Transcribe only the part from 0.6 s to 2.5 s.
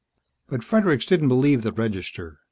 Fredericks didn't believe the register.